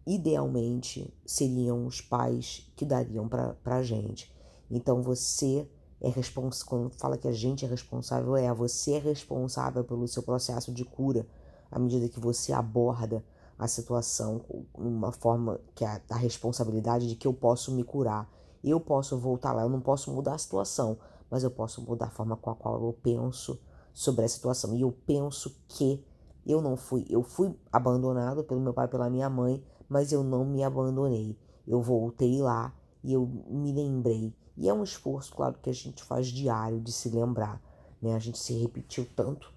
idealmente 0.07 1.13
seriam 1.27 1.87
os 1.87 2.01
pais 2.01 2.71
que 2.77 2.85
dariam 2.85 3.29
para 3.29 3.57
a 3.65 3.83
gente. 3.83 4.33
Então 4.71 5.03
você 5.03 5.69
é 6.01 6.09
responsável, 6.09 6.67
quando 6.67 6.99
fala 6.99 7.19
que 7.19 7.29
a 7.29 7.33
gente 7.33 7.65
é 7.65 7.69
responsável, 7.69 8.37
é 8.37 8.53
você 8.55 8.93
é 8.93 8.99
responsável 8.99 9.85
pelo 9.85 10.09
seu 10.09 10.23
processo 10.23 10.73
de 10.73 10.85
cura 10.85 11.27
à 11.71 11.79
medida 11.79 12.09
que 12.09 12.19
você 12.19 12.53
aborda 12.53 13.23
a 13.61 13.69
situação 13.69 14.43
uma 14.75 15.12
forma 15.12 15.61
que 15.75 15.85
é 15.85 16.00
a 16.09 16.17
responsabilidade 16.17 17.07
de 17.07 17.14
que 17.14 17.26
eu 17.29 17.35
posso 17.35 17.71
me 17.73 17.85
curar. 17.85 18.26
Eu 18.64 18.81
posso 18.81 19.19
voltar 19.19 19.52
lá, 19.52 19.62
eu 19.62 19.69
não 19.69 19.83
posso 19.83 20.11
mudar 20.11 20.35
a 20.35 20.38
situação, 20.38 20.97
mas 21.31 21.45
eu 21.45 21.50
posso 21.50 21.83
mudar 21.83 22.07
a 22.07 22.11
forma 22.11 22.38
com 22.38 22.50
a 22.50 22.55
qual 22.55 22.83
eu 22.83 22.93
penso 23.02 23.61
sobre 23.93 24.25
a 24.25 24.29
situação. 24.29 24.75
E 24.75 24.81
eu 24.81 24.90
penso 25.07 25.55
que 25.69 26.02
eu 26.47 26.62
não 26.62 26.75
fui, 26.75 27.05
eu 27.11 27.23
fui 27.23 27.55
abandonado 27.71 28.43
pelo 28.45 28.61
meu 28.61 28.73
pai 28.73 28.89
pela 28.89 29.11
minha 29.11 29.28
mãe, 29.28 29.63
mas 29.87 30.11
eu 30.11 30.25
não 30.25 30.43
me 30.43 30.65
abandonei. 30.65 31.39
Eu 31.67 31.82
voltei 31.82 32.41
lá 32.41 32.75
e 33.04 33.13
eu 33.13 33.26
me 33.47 33.75
lembrei. 33.75 34.35
E 34.56 34.71
é 34.71 34.73
um 34.73 34.82
esforço, 34.82 35.35
claro, 35.35 35.58
que 35.61 35.69
a 35.69 35.75
gente 35.75 36.02
faz 36.02 36.28
diário 36.28 36.80
de 36.80 36.93
se 36.93 37.11
lembrar. 37.11 37.63
Né? 38.00 38.15
A 38.15 38.19
gente 38.19 38.39
se 38.39 38.54
repetiu 38.54 39.06
tanto 39.15 39.52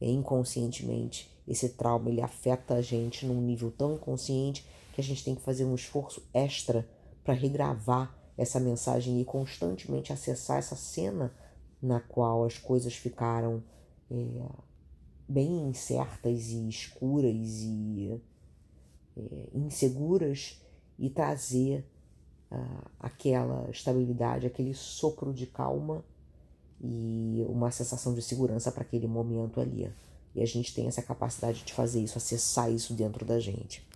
é, 0.00 0.08
inconscientemente. 0.08 1.30
Esse 1.46 1.70
trauma 1.70 2.10
ele 2.10 2.20
afeta 2.20 2.74
a 2.74 2.82
gente 2.82 3.24
num 3.24 3.40
nível 3.40 3.70
tão 3.70 3.94
inconsciente 3.94 4.66
que 4.92 5.00
a 5.00 5.04
gente 5.04 5.24
tem 5.24 5.34
que 5.34 5.42
fazer 5.42 5.64
um 5.64 5.74
esforço 5.74 6.22
extra 6.32 6.88
para 7.22 7.34
regravar 7.34 8.16
essa 8.36 8.60
mensagem 8.60 9.20
e 9.20 9.24
constantemente 9.24 10.12
acessar 10.12 10.58
essa 10.58 10.76
cena 10.76 11.32
na 11.80 12.00
qual 12.00 12.44
as 12.44 12.58
coisas 12.58 12.94
ficaram 12.94 13.62
é, 14.10 14.48
bem 15.28 15.68
incertas 15.68 16.50
e 16.50 16.68
escuras 16.68 17.62
e 17.62 18.20
é, 19.16 19.48
inseguras 19.54 20.60
e 20.98 21.10
trazer 21.10 21.84
uh, 22.50 22.90
aquela 22.98 23.68
estabilidade, 23.70 24.46
aquele 24.46 24.74
sopro 24.74 25.32
de 25.32 25.46
calma 25.46 26.04
e 26.80 27.44
uma 27.48 27.70
sensação 27.70 28.14
de 28.14 28.22
segurança 28.22 28.70
para 28.70 28.82
aquele 28.82 29.06
momento 29.06 29.60
ali. 29.60 29.90
E 30.34 30.42
a 30.42 30.46
gente 30.46 30.74
tem 30.74 30.86
essa 30.86 31.02
capacidade 31.02 31.64
de 31.64 31.72
fazer 31.72 32.02
isso, 32.02 32.18
acessar 32.18 32.70
isso 32.70 32.92
dentro 32.92 33.24
da 33.24 33.40
gente. 33.40 33.86